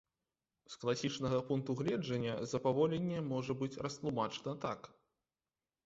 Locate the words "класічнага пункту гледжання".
0.83-2.33